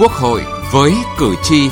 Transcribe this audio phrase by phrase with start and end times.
[0.00, 0.40] Quốc hội
[0.72, 1.68] với cử tri.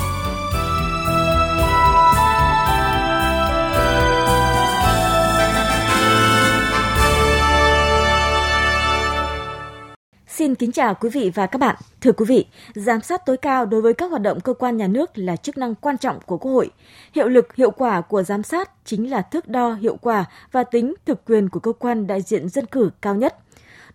[10.27, 11.77] Xin kính chào quý vị và các bạn.
[12.01, 14.87] Thưa quý vị, giám sát tối cao đối với các hoạt động cơ quan nhà
[14.87, 16.71] nước là chức năng quan trọng của Quốc hội.
[17.15, 20.95] Hiệu lực, hiệu quả của giám sát chính là thước đo hiệu quả và tính
[21.07, 23.37] thực quyền của cơ quan đại diện dân cử cao nhất.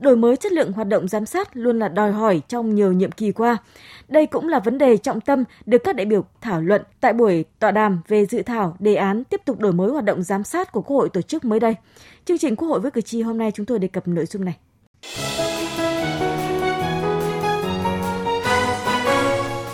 [0.04, 3.12] Đổi mới chất lượng hoạt động giám sát luôn là đòi hỏi trong nhiều nhiệm
[3.12, 3.58] kỳ qua.
[4.08, 7.46] Đây cũng là vấn đề trọng tâm được các đại biểu thảo luận tại buổi
[7.60, 10.72] tọa đàm về dự thảo đề án tiếp tục đổi mới hoạt động giám sát
[10.72, 11.76] của Quốc hội tổ chức mới đây.
[12.26, 14.46] Chương trình Quốc hội với cử tri hôm nay chúng tôi đề cập nội dung
[14.46, 14.58] này.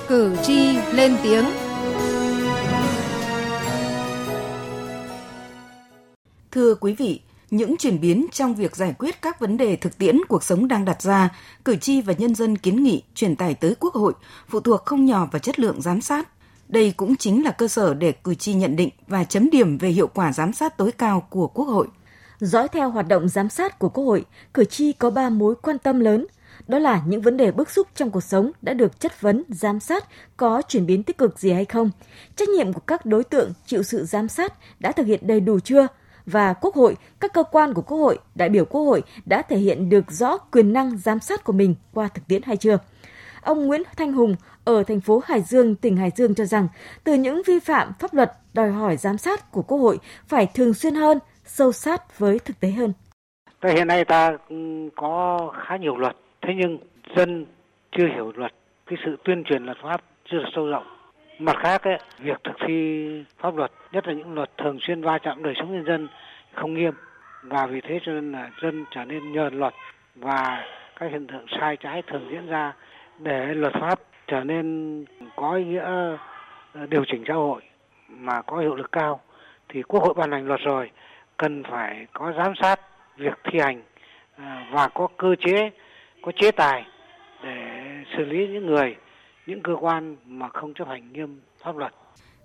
[0.08, 1.46] Cử tri lên tiếng.
[6.52, 7.22] Thưa quý vị,
[7.52, 10.86] những chuyển biến trong việc giải quyết các vấn đề thực tiễn cuộc sống đang
[10.86, 11.30] đặt ra,
[11.66, 14.14] cử tri và nhân dân kiến nghị truyền tải tới Quốc hội
[14.48, 16.28] phụ thuộc không nhỏ vào chất lượng giám sát.
[16.68, 19.90] Đây cũng chính là cơ sở để cử tri nhận định và chấm điểm về
[19.90, 21.88] hiệu quả giám sát tối cao của Quốc hội.
[22.40, 25.78] Dõi theo hoạt động giám sát của Quốc hội, cử tri có ba mối quan
[25.78, 26.28] tâm lớn–
[26.68, 29.80] đó là những vấn đề bức xúc trong cuộc sống đã được chất vấn, giám
[29.80, 30.06] sát
[30.38, 31.92] có chuyển biến tích cực gì hay không,
[32.36, 35.60] trách nhiệm của các đối tượng chịu sự giám sát đã thực hiện đầy đủ
[35.60, 35.88] chưa,
[36.26, 39.58] và Quốc hội, các cơ quan của Quốc hội, đại biểu Quốc hội đã thể
[39.58, 42.78] hiện được rõ quyền năng giám sát của mình qua thực tiễn hay chưa.
[43.42, 46.68] Ông Nguyễn Thanh Hùng ở thành phố Hải Dương, tỉnh Hải Dương cho rằng
[47.04, 50.74] từ những vi phạm pháp luật đòi hỏi giám sát của Quốc hội phải thường
[50.74, 52.94] xuyên hơn, sâu sát với thực tế hơn.
[53.64, 54.38] Hiện nay ta
[54.96, 56.78] có khá nhiều luật thế nhưng
[57.16, 57.46] dân
[57.92, 58.52] chưa hiểu luật
[58.86, 60.99] cái sự tuyên truyền luật pháp chưa sâu rộng
[61.40, 63.10] mặt khác ấy, việc thực thi
[63.40, 66.08] pháp luật nhất là những luật thường xuyên va chạm đời sống nhân dân
[66.54, 66.94] không nghiêm.
[67.44, 69.74] Và vì thế cho nên là dân trở nên nhờn luật
[70.16, 70.66] và
[71.00, 72.74] các hiện tượng sai trái thường diễn ra
[73.20, 75.06] để luật pháp trở nên
[75.36, 76.18] có ý nghĩa ờ,
[76.90, 77.62] điều chỉnh xã hội
[78.10, 79.20] mà có hiệu lực cao
[79.70, 80.92] thì quốc hội ban hành luật rồi
[81.38, 82.80] cần phải có giám sát
[83.18, 83.82] việc thi hành
[84.38, 85.72] ờ, và có cơ chế
[86.22, 86.86] có chế tài
[87.44, 87.80] để
[88.18, 88.96] xử lý những người,
[89.50, 91.94] những cơ quan mà không chấp hành nghiêm pháp luật.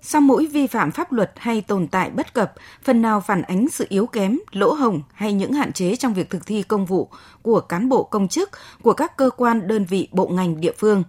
[0.00, 3.68] Sau mỗi vi phạm pháp luật hay tồn tại bất cập, phần nào phản ánh
[3.68, 7.08] sự yếu kém, lỗ hồng hay những hạn chế trong việc thực thi công vụ
[7.42, 8.50] của cán bộ công chức,
[8.82, 11.02] của các cơ quan đơn vị bộ ngành địa phương.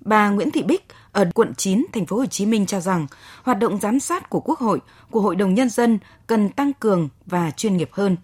[0.00, 3.06] Bà Nguyễn Thị Bích ở quận 9, thành phố Hồ Chí Minh cho rằng
[3.42, 7.08] hoạt động giám sát của Quốc hội, của Hội đồng nhân dân cần tăng cường
[7.26, 8.16] và chuyên nghiệp hơn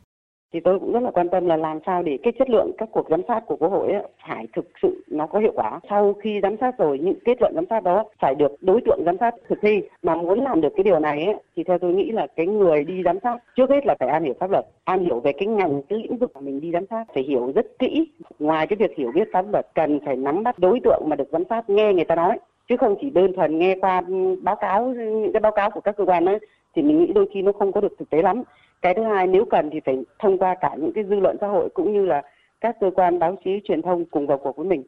[0.53, 2.89] thì tôi cũng rất là quan tâm là làm sao để cái chất lượng các
[2.93, 5.81] cuộc giám sát của quốc hội ấy, phải thực sự nó có hiệu quả.
[5.91, 9.03] Sau khi giám sát rồi những kết luận giám sát đó phải được đối tượng
[9.07, 9.83] giám sát thực thi.
[10.03, 12.85] Mà muốn làm được cái điều này ấy, thì theo tôi nghĩ là cái người
[12.85, 15.47] đi giám sát trước hết là phải am hiểu pháp luật am hiểu về cái
[15.47, 18.09] ngành cái lĩnh vực mà mình đi giám sát phải hiểu rất kỹ.
[18.39, 21.29] Ngoài cái việc hiểu biết pháp luật cần phải nắm bắt đối tượng mà được
[21.33, 22.39] giám sát nghe người ta nói.
[22.69, 24.03] Chứ không chỉ đơn thuần nghe qua
[24.43, 26.39] báo cáo những cái báo cáo của các cơ quan ấy
[26.75, 28.43] thì mình nghĩ đôi khi nó không có được thực tế lắm
[28.83, 31.47] cái thứ hai nếu cần thì phải thông qua cả những cái dư luận xã
[31.47, 32.23] hội cũng như là
[32.61, 34.85] các cơ quan báo chí truyền thông cùng vào cuộc với mình.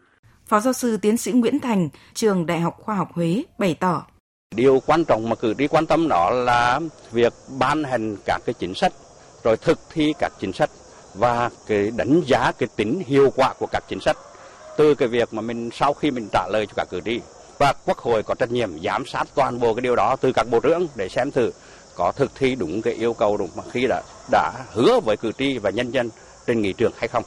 [0.47, 4.06] Phó giáo sư tiến sĩ Nguyễn Thành, trường Đại học Khoa học Huế bày tỏ.
[4.56, 6.80] Điều quan trọng mà cử tri quan tâm đó là
[7.12, 8.92] việc ban hành các cái chính sách,
[9.44, 10.70] rồi thực thi các chính sách
[11.14, 14.16] và cái đánh giá cái tính hiệu quả của các chính sách
[14.76, 17.20] từ cái việc mà mình sau khi mình trả lời cho các cử tri
[17.59, 20.47] và quốc hội có trách nhiệm giám sát toàn bộ cái điều đó từ các
[20.50, 21.50] bộ trưởng để xem thử
[21.97, 25.32] có thực thi đúng cái yêu cầu đúng mà khi đã đã hứa với cử
[25.38, 26.10] tri và nhân dân
[26.47, 27.25] trên nghị trường hay không.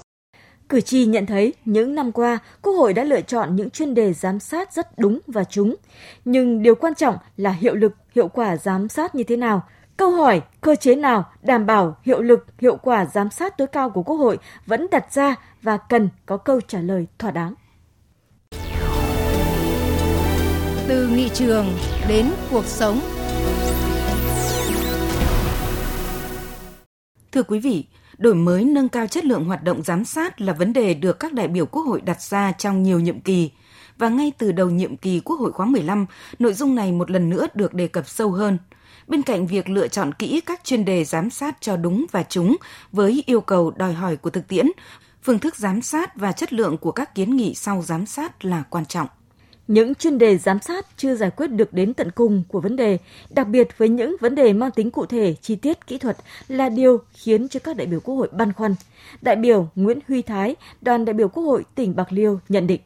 [0.70, 4.14] Cử tri nhận thấy những năm qua, Quốc hội đã lựa chọn những chuyên đề
[4.14, 5.76] giám sát rất đúng và trúng.
[6.26, 9.64] Nhưng điều quan trọng là hiệu lực, hiệu quả giám sát như thế nào.
[9.98, 13.90] Câu hỏi cơ chế nào đảm bảo hiệu lực, hiệu quả giám sát tối cao
[13.90, 17.54] của Quốc hội vẫn đặt ra và cần có câu trả lời thỏa đáng.
[20.88, 21.66] Từ nghị trường
[22.08, 23.00] đến cuộc sống
[27.36, 27.86] Thưa quý vị,
[28.18, 31.34] đổi mới nâng cao chất lượng hoạt động giám sát là vấn đề được các
[31.34, 33.52] đại biểu Quốc hội đặt ra trong nhiều nhiệm kỳ.
[33.98, 36.06] Và ngay từ đầu nhiệm kỳ Quốc hội khóa 15,
[36.40, 38.58] nội dung này một lần nữa được đề cập sâu hơn.
[39.08, 42.56] Bên cạnh việc lựa chọn kỹ các chuyên đề giám sát cho đúng và trúng
[42.92, 44.66] với yêu cầu đòi hỏi của thực tiễn,
[45.24, 48.64] phương thức giám sát và chất lượng của các kiến nghị sau giám sát là
[48.70, 49.08] quan trọng.
[49.68, 52.98] Những chuyên đề giám sát chưa giải quyết được đến tận cùng của vấn đề,
[53.30, 56.18] đặc biệt với những vấn đề mang tính cụ thể, chi tiết, kỹ thuật
[56.48, 58.76] là điều khiến cho các đại biểu Quốc hội băn khoăn.
[59.22, 62.82] Đại biểu Nguyễn Huy Thái, đoàn đại biểu Quốc hội tỉnh Bạc Liêu nhận định.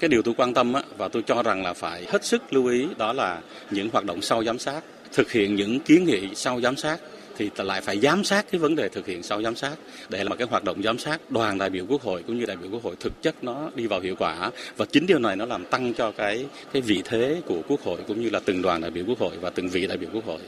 [0.00, 2.88] Cái điều tôi quan tâm và tôi cho rằng là phải hết sức lưu ý
[2.98, 3.40] đó là
[3.70, 4.80] những hoạt động sau giám sát,
[5.12, 6.98] thực hiện những kiến nghị sau giám sát
[7.36, 9.76] thì lại phải giám sát cái vấn đề thực hiện sau giám sát.
[10.08, 12.56] Để mà cái hoạt động giám sát đoàn đại biểu quốc hội cũng như đại
[12.56, 14.50] biểu quốc hội thực chất nó đi vào hiệu quả.
[14.76, 18.00] Và chính điều này nó làm tăng cho cái cái vị thế của quốc hội
[18.08, 20.26] cũng như là từng đoàn đại biểu quốc hội và từng vị đại biểu quốc
[20.26, 20.40] hội.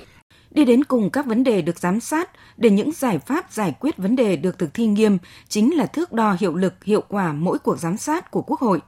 [0.51, 3.97] Đi đến cùng các vấn đề được giám sát, để những giải pháp giải quyết
[3.97, 5.19] vấn đề được thực thi nghiêm
[5.49, 8.81] chính là thước đo hiệu lực, hiệu quả mỗi cuộc giám sát của quốc hội.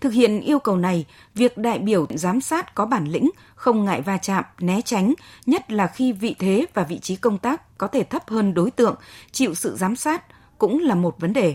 [0.00, 4.02] Thực hiện yêu cầu này, việc đại biểu giám sát có bản lĩnh, không ngại
[4.02, 5.14] va chạm, né tránh,
[5.46, 8.70] nhất là khi vị thế và vị trí công tác có thể thấp hơn đối
[8.70, 8.96] tượng,
[9.32, 10.24] chịu sự giám sát
[10.58, 11.54] cũng là một vấn đề.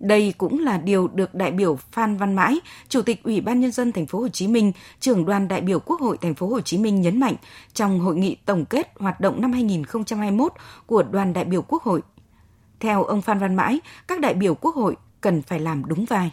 [0.00, 3.72] Đây cũng là điều được đại biểu Phan Văn Mãi, Chủ tịch Ủy ban nhân
[3.72, 6.60] dân thành phố Hồ Chí Minh, trưởng đoàn đại biểu Quốc hội thành phố Hồ
[6.60, 7.34] Chí Minh nhấn mạnh
[7.74, 10.52] trong hội nghị tổng kết hoạt động năm 2021
[10.86, 12.02] của đoàn đại biểu Quốc hội.
[12.80, 16.32] Theo ông Phan Văn Mãi, các đại biểu Quốc hội cần phải làm đúng vai.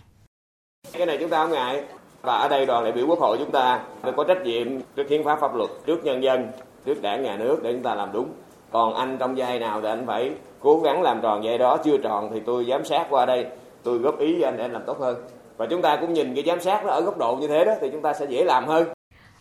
[0.93, 1.83] Cái này chúng ta không ngại.
[2.21, 5.09] Và ở đây đoàn đại biểu quốc hội chúng ta phải có trách nhiệm trước
[5.09, 6.47] hiến pháp pháp luật, trước nhân dân,
[6.85, 8.27] trước đảng nhà nước để chúng ta làm đúng.
[8.71, 11.97] Còn anh trong giai nào thì anh phải cố gắng làm tròn giai đó, chưa
[11.97, 13.45] tròn thì tôi giám sát qua đây,
[13.83, 15.15] tôi góp ý cho anh để anh làm tốt hơn.
[15.57, 17.73] Và chúng ta cũng nhìn cái giám sát nó ở góc độ như thế đó
[17.81, 18.87] thì chúng ta sẽ dễ làm hơn.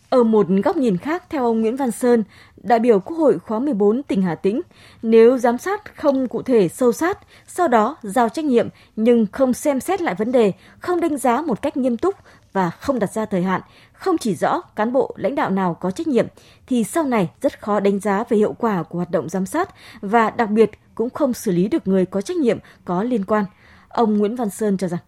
[0.09, 2.23] Ở một góc nhìn khác, theo ông Nguyễn Văn Sơn,
[2.57, 4.61] đại biểu Quốc hội khóa 14 tỉnh Hà Tĩnh,
[5.01, 9.53] nếu giám sát không cụ thể sâu sát, sau đó giao trách nhiệm nhưng không
[9.53, 12.15] xem xét lại vấn đề, không đánh giá một cách nghiêm túc
[12.53, 13.61] và không đặt ra thời hạn,
[13.93, 16.27] không chỉ rõ cán bộ lãnh đạo nào có trách nhiệm,
[16.67, 19.69] thì sau này rất khó đánh giá về hiệu quả của hoạt động giám sát
[20.01, 23.45] và đặc biệt cũng không xử lý được người có trách nhiệm có liên quan.
[23.87, 24.99] Ông Nguyễn Văn Sơn cho rằng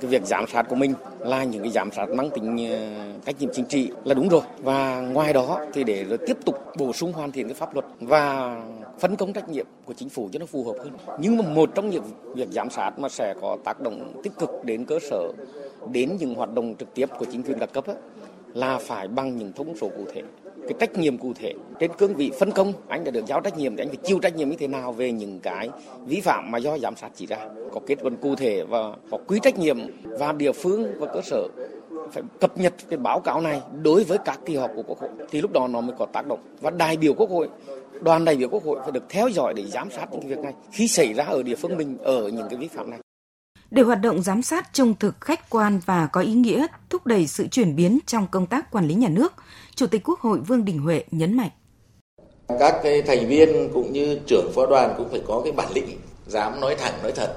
[0.00, 2.78] cái việc giám sát của mình là những cái giám sát mang tính ờ,
[3.26, 4.42] trách nhiệm chính trị là đúng rồi.
[4.62, 7.86] Và ngoài đó thì để rồi tiếp tục bổ sung hoàn thiện cái pháp luật
[8.00, 8.56] và
[8.98, 10.92] phân công trách nhiệm của chính phủ cho nó phù hợp hơn.
[11.18, 12.04] Nhưng mà một trong những
[12.34, 15.32] việc giám sát mà sẽ có tác động tích cực đến cơ sở
[15.92, 17.96] đến những hoạt động trực tiếp của chính quyền các cấp ấy,
[18.54, 20.22] là phải bằng những thông số cụ thể
[20.62, 23.58] cái trách nhiệm cụ thể trên cương vị phân công anh đã được giao trách
[23.58, 25.70] nhiệm thì anh phải chịu trách nhiệm như thế nào về những cái
[26.06, 27.38] vi phạm mà do giám sát chỉ ra.
[27.72, 28.78] Có kết luận cụ thể và
[29.10, 31.48] có quy trách nhiệm và địa phương và cơ sở
[32.12, 35.10] phải cập nhật cái báo cáo này đối với các kỳ họp của quốc hội.
[35.30, 36.40] Thì lúc đó nó mới có tác động.
[36.60, 37.48] Và đại biểu quốc hội
[38.00, 40.54] đoàn đại biểu quốc hội phải được theo dõi để giám sát những việc này
[40.72, 42.98] khi xảy ra ở địa phương mình ở những cái vi phạm này.
[43.70, 47.26] Để hoạt động giám sát trung thực, khách quan và có ý nghĩa thúc đẩy
[47.26, 49.32] sự chuyển biến trong công tác quản lý nhà nước,
[49.80, 51.50] Chủ tịch Quốc hội Vương Đình Huệ nhấn mạnh.
[52.60, 55.98] Các cái thành viên cũng như trưởng phó đoàn cũng phải có cái bản lĩnh,
[56.26, 57.34] dám nói thẳng nói thật.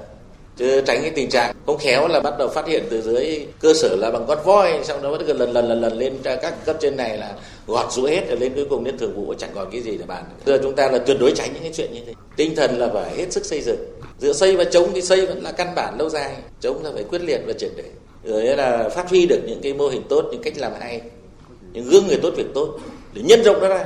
[0.56, 3.74] Chứ tránh cái tình trạng không khéo là bắt đầu phát hiện từ dưới cơ
[3.74, 6.96] sở là bằng con voi, xong đó lần lần lần lần lên các cấp trên
[6.96, 7.34] này là
[7.66, 10.04] gọt rũ hết rồi lên cuối cùng đến thường vụ chẳng còn cái gì để
[10.06, 10.24] bàn.
[10.46, 12.12] Giờ chúng ta là tuyệt đối tránh những cái chuyện như thế.
[12.36, 13.78] Tinh thần là phải hết sức xây dựng
[14.18, 17.04] giữa xây và chống thì xây vẫn là căn bản lâu dài chống là phải
[17.04, 17.84] quyết liệt và triệt để
[18.24, 21.00] rồi là phát huy được những cái mô hình tốt những cách làm hay
[21.74, 22.78] những gương người tốt việc tốt
[23.12, 23.84] để nhân rộng nó ra.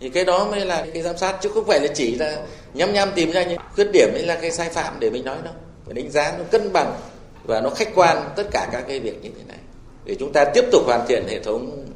[0.00, 2.42] Thì cái đó mới là cái giám sát chứ không phải là chỉ là
[2.74, 5.36] nhăm nhăm tìm ra những khuyết điểm ấy là cái sai phạm để mình nói
[5.44, 5.54] đâu.
[5.84, 6.94] Phải đánh giá nó cân bằng
[7.44, 9.58] và nó khách quan tất cả các cái việc như thế này.
[10.04, 11.86] Để chúng ta tiếp tục hoàn thiện hệ thống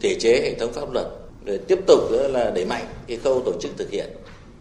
[0.00, 1.06] thể chế hệ thống pháp luật
[1.44, 4.06] rồi tiếp tục nữa là đẩy mạnh cái khâu tổ chức thực hiện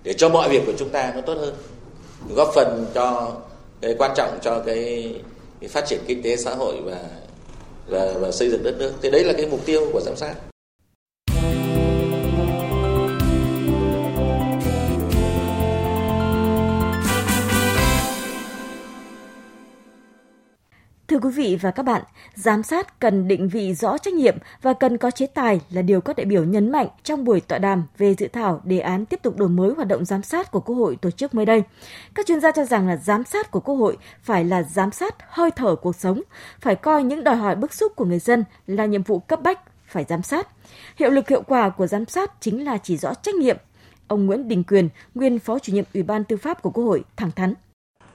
[0.04, 1.56] để cho mọi việc của chúng ta nó tốt hơn.
[2.36, 3.31] Góp phần cho
[3.81, 5.13] cái quan trọng cho cái,
[5.62, 7.00] cái phát triển kinh tế xã hội và
[7.88, 8.92] và, và xây dựng đất nước.
[9.01, 10.36] Thì đấy là cái mục tiêu của giám sát.
[21.17, 22.01] Thưa quý vị và các bạn,
[22.36, 26.01] giám sát cần định vị rõ trách nhiệm và cần có chế tài là điều
[26.01, 29.19] các đại biểu nhấn mạnh trong buổi tọa đàm về dự thảo đề án tiếp
[29.24, 31.63] tục đổi mới hoạt động giám sát của Quốc hội tổ chức mới đây.
[32.15, 35.15] Các chuyên gia cho rằng là giám sát của Quốc hội phải là giám sát
[35.29, 36.21] hơi thở cuộc sống,
[36.59, 39.59] phải coi những đòi hỏi bức xúc của người dân là nhiệm vụ cấp bách
[39.88, 40.47] phải giám sát.
[40.95, 43.57] Hiệu lực hiệu quả của giám sát chính là chỉ rõ trách nhiệm.
[44.07, 47.03] Ông Nguyễn Đình Quyền, nguyên Phó chủ nhiệm Ủy ban Tư pháp của Quốc hội
[47.15, 47.53] thẳng thắn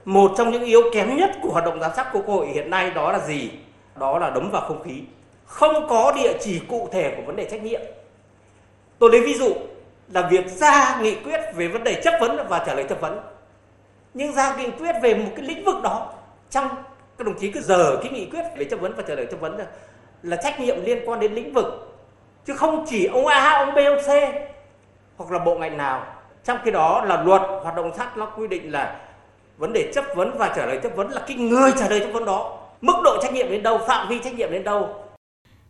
[0.05, 2.91] một trong những yếu kém nhất của hoạt động giám sát quốc hội hiện nay
[2.91, 3.51] đó là gì?
[3.95, 5.01] Đó là đấm vào không khí.
[5.45, 7.81] Không có địa chỉ cụ thể của vấn đề trách nhiệm.
[8.99, 9.53] Tôi lấy ví dụ
[10.11, 13.19] là việc ra nghị quyết về vấn đề chất vấn và trả lời chất vấn.
[14.13, 16.13] Nhưng ra nghị quyết về một cái lĩnh vực đó
[16.49, 16.69] trong
[17.17, 19.39] các đồng chí cứ giờ cái nghị quyết về chất vấn và trả lời chất
[19.39, 19.65] vấn là,
[20.23, 21.95] là trách nhiệm liên quan đến lĩnh vực.
[22.45, 24.09] Chứ không chỉ ông A, ông B, ông C
[25.17, 26.05] hoặc là bộ ngành nào.
[26.43, 28.99] Trong khi đó là luật hoạt động sát nó quy định là
[29.63, 32.09] vấn đề chất vấn và trả lời chất vấn là cái người trả lời chất
[32.13, 32.59] vấn đó.
[32.81, 35.05] Mức độ trách nhiệm đến đâu phạm vi trách nhiệm đến đâu.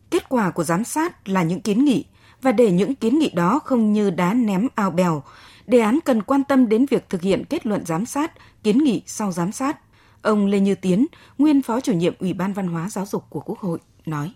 [0.10, 2.06] Kết quả của giám sát là những kiến nghị
[2.42, 5.24] và để những kiến nghị đó không như đá ném ao bèo
[5.68, 8.32] đề án cần quan tâm đến việc thực hiện kết luận giám sát
[8.64, 9.78] kiến nghị sau giám sát.
[10.22, 11.06] Ông lê như tiến
[11.38, 14.34] nguyên phó chủ nhiệm ủy ban văn hóa giáo dục của quốc hội nói.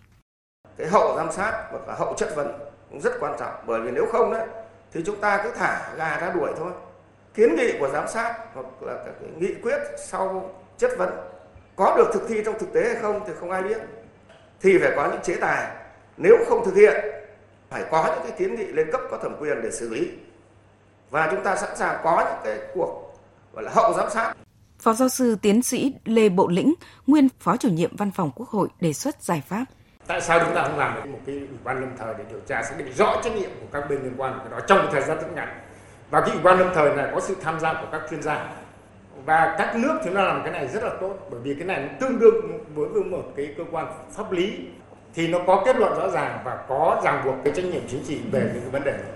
[0.78, 2.48] Cái hậu giám sát và cả hậu chất vấn
[2.90, 4.48] cũng rất quan trọng bởi vì nếu không đấy
[4.94, 6.72] thì chúng ta cứ thả gà ra đuổi thôi
[7.38, 11.10] kiến nghị của giám sát hoặc là các nghị quyết sau chất vấn
[11.76, 13.78] có được thực thi trong thực tế hay không thì không ai biết.
[14.62, 15.68] Thì phải có những chế tài.
[16.18, 17.06] Nếu không thực hiện
[17.70, 20.12] phải có những cái kiến nghị lên cấp có thẩm quyền để xử lý.
[21.10, 23.14] Và chúng ta sẵn sàng có những cái cuộc
[23.54, 24.34] gọi là hậu giám sát.
[24.80, 26.74] Phó giáo sư tiến sĩ Lê Bộ Lĩnh,
[27.08, 29.66] nguyên phó chủ nhiệm văn phòng Quốc hội đề xuất giải pháp.
[30.08, 31.12] Tại sao chúng ta không làm được?
[31.12, 33.68] Một cái ủy ban lâm thời để điều tra xác định rõ trách nhiệm của
[33.72, 35.67] các bên liên quan cái đó trong thời gian rất ngắn.
[36.10, 38.50] Và cái ủy ban lâm thời này có sự tham gia của các chuyên gia.
[39.26, 41.82] Và các nước thì nó làm cái này rất là tốt bởi vì cái này
[41.82, 44.54] nó tương đương với một cái cơ quan pháp lý
[45.14, 48.04] thì nó có kết luận rõ ràng và có ràng buộc cái trách nhiệm chính
[48.08, 49.12] trị về những cái vấn đề này.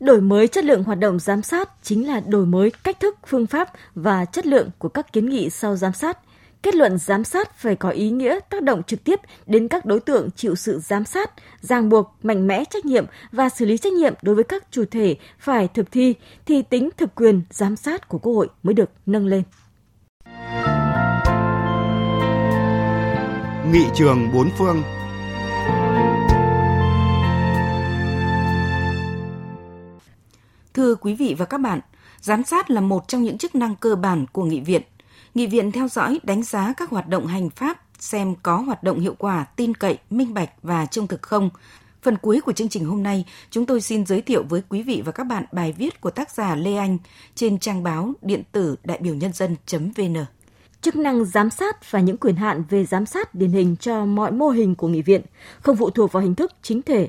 [0.00, 3.46] Đổi mới chất lượng hoạt động giám sát chính là đổi mới cách thức, phương
[3.46, 6.18] pháp và chất lượng của các kiến nghị sau giám sát.
[6.66, 10.00] Kết luận giám sát phải có ý nghĩa tác động trực tiếp đến các đối
[10.00, 11.30] tượng chịu sự giám sát,
[11.60, 14.84] ràng buộc, mạnh mẽ trách nhiệm và xử lý trách nhiệm đối với các chủ
[14.90, 16.14] thể phải thực thi
[16.46, 19.42] thì tính thực quyền giám sát của Quốc hội mới được nâng lên.
[23.72, 24.82] Nghị trường bốn phương
[30.74, 31.80] Thưa quý vị và các bạn,
[32.20, 34.82] giám sát là một trong những chức năng cơ bản của nghị viện.
[35.36, 39.00] Nghị viện theo dõi, đánh giá các hoạt động hành pháp, xem có hoạt động
[39.00, 41.50] hiệu quả, tin cậy, minh bạch và trung thực không.
[42.02, 45.02] Phần cuối của chương trình hôm nay, chúng tôi xin giới thiệu với quý vị
[45.04, 46.98] và các bạn bài viết của tác giả Lê Anh
[47.34, 50.16] trên trang báo điện tử đại biểu nhân dân.vn.
[50.80, 54.32] Chức năng giám sát và những quyền hạn về giám sát điển hình cho mọi
[54.32, 55.22] mô hình của nghị viện,
[55.60, 57.08] không phụ thuộc vào hình thức chính thể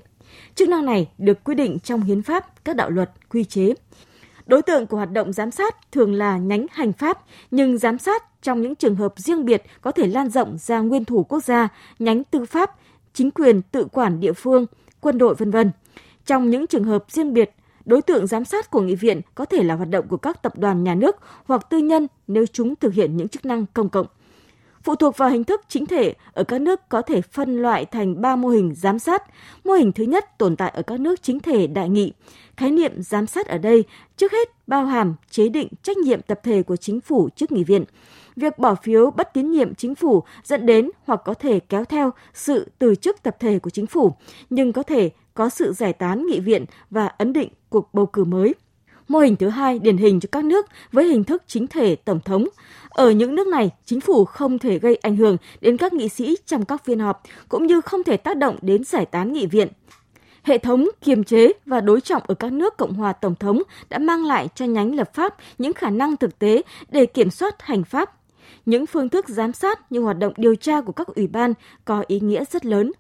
[0.56, 3.74] Chức năng này được quy định trong hiến pháp, các đạo luật, quy chế.
[4.48, 8.24] Đối tượng của hoạt động giám sát thường là nhánh hành pháp, nhưng giám sát
[8.42, 11.68] trong những trường hợp riêng biệt có thể lan rộng ra nguyên thủ quốc gia,
[12.00, 12.76] nhánh tư pháp,
[13.14, 14.66] chính quyền tự quản địa phương,
[15.02, 15.72] quân đội vân vân.
[16.26, 17.52] Trong những trường hợp riêng biệt,
[17.86, 20.58] đối tượng giám sát của nghị viện có thể là hoạt động của các tập
[20.58, 24.08] đoàn nhà nước hoặc tư nhân nếu chúng thực hiện những chức năng công cộng.
[24.88, 28.22] Phụ thuộc vào hình thức chính thể, ở các nước có thể phân loại thành
[28.22, 29.24] 3 mô hình giám sát.
[29.64, 32.14] Mô hình thứ nhất tồn tại ở các nước chính thể đại nghị.
[32.58, 33.84] Khái niệm giám sát ở đây
[34.18, 37.64] trước hết bao hàm chế định trách nhiệm tập thể của chính phủ trước nghị
[37.64, 37.84] viện.
[38.36, 42.12] Việc bỏ phiếu bất tín nhiệm chính phủ dẫn đến hoặc có thể kéo theo
[42.34, 44.14] sự từ chức tập thể của chính phủ,
[44.50, 48.24] nhưng có thể có sự giải tán nghị viện và ấn định cuộc bầu cử
[48.24, 48.54] mới.
[49.08, 52.20] Mô hình thứ hai điển hình cho các nước với hình thức chính thể tổng
[52.26, 52.48] thống.
[52.90, 56.38] Ở những nước này, chính phủ không thể gây ảnh hưởng đến các nghị sĩ
[56.46, 59.68] trong các phiên họp, cũng như không thể tác động đến giải tán nghị viện.
[60.44, 63.98] Hệ thống kiềm chế và đối trọng ở các nước Cộng hòa Tổng thống đã
[63.98, 67.84] mang lại cho nhánh lập pháp những khả năng thực tế để kiểm soát hành
[67.84, 68.14] pháp.
[68.66, 71.54] Những phương thức giám sát như hoạt động điều tra của các ủy ban
[71.86, 72.92] có ý nghĩa rất lớn.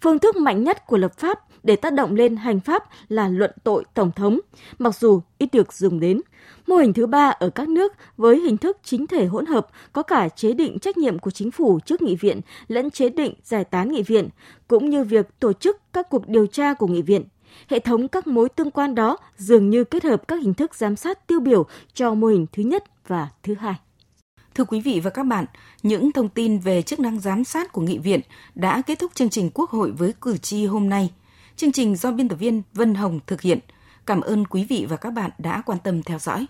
[0.00, 3.50] Phương thức mạnh nhất của lập pháp để tác động lên hành pháp là luận
[3.64, 4.40] tội Tổng thống,
[4.78, 6.20] mặc dù ít được dùng đến.
[6.66, 10.02] Mô hình thứ ba ở các nước với hình thức chính thể hỗn hợp có
[10.02, 13.64] cả chế định trách nhiệm của chính phủ trước nghị viện lẫn chế định giải
[13.64, 14.28] tán nghị viện,
[14.68, 17.24] cũng như việc tổ chức các cuộc điều tra của nghị viện.
[17.68, 20.96] Hệ thống các mối tương quan đó dường như kết hợp các hình thức giám
[20.96, 23.74] sát tiêu biểu cho mô hình thứ nhất và thứ hai.
[24.54, 25.44] Thưa quý vị và các bạn,
[25.82, 28.20] những thông tin về chức năng giám sát của nghị viện
[28.54, 31.10] đã kết thúc chương trình Quốc hội với cử tri hôm nay.
[31.56, 33.58] Chương trình do biên tập viên Vân Hồng thực hiện.
[34.06, 36.46] Cảm ơn quý vị và các bạn đã quan tâm theo dõi.